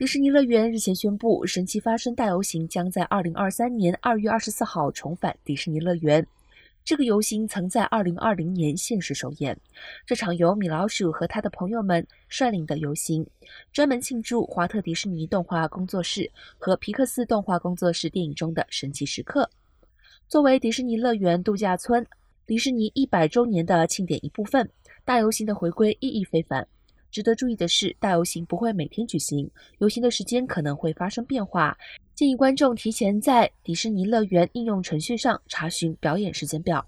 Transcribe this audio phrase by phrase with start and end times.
[0.00, 6.26] 迪士尼乐园日前宣布，神奇发生大游行将在二零二三年二月二十四号重返迪士尼乐园。
[6.82, 9.54] 这个游行曾在二零二零年现实首演。
[10.06, 13.26] 这场由米老鼠和他的朋友们率领的游行，
[13.74, 19.50] 专门庆祝华特迪士尼动画工作室和皮克斯动画工作室电影中的神奇时刻。
[20.26, 22.06] 作为迪士尼乐园度假村
[22.46, 24.66] 迪士尼一百周年的庆典一部分，
[25.04, 26.66] 大游行的回归意义非凡。
[27.10, 31.76] 值得注意的是，大游行不会每天举行，游行的时间可能会发生变化。
[32.14, 36.86] 建议观众提前在迪士尼乐园应用程序上查询表演时间表。